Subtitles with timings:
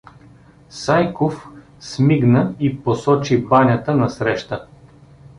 [0.75, 1.47] Сайков
[1.79, 4.67] смигна и посочи банята насреща.